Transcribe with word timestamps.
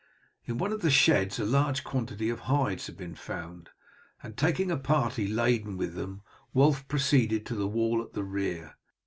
In 0.45 0.57
one 0.57 0.71
of 0.73 0.81
the 0.81 0.89
sheds 0.89 1.37
a 1.37 1.45
large 1.45 1.83
quantity 1.83 2.31
of 2.31 2.39
hides 2.49 2.87
had 2.87 2.97
been 2.97 3.13
found, 3.13 3.69
and 4.23 4.35
taking 4.35 4.71
a 4.71 4.77
party 4.77 5.27
laden 5.27 5.77
with 5.77 5.93
them 5.93 6.23
Wulf 6.55 6.87
proceeded 6.87 7.45
to 7.45 7.55
the 7.55 7.67
wall 7.67 8.01
at 8.01 8.13
the 8.13 8.23
rear. 8.23 8.77